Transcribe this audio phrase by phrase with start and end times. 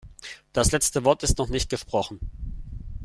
[0.51, 2.19] Das letzte Wort ist noch nicht gesprochen.